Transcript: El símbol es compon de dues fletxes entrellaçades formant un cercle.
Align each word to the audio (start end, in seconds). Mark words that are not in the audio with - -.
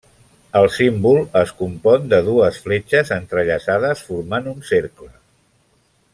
El 0.59 0.63
símbol 0.75 1.19
es 1.41 1.51
compon 1.59 2.07
de 2.13 2.21
dues 2.29 2.57
fletxes 2.65 3.13
entrellaçades 3.19 4.03
formant 4.09 4.51
un 4.55 4.59
cercle. 4.71 5.13